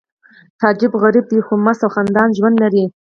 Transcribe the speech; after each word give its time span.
تعجب 0.59 0.91
غریب 1.01 1.25
دی 1.31 1.39
خو 1.45 1.53
مست 1.65 1.81
او 1.83 1.89
خندان 1.95 2.29
ژوند 2.37 2.55
لري 2.63 2.85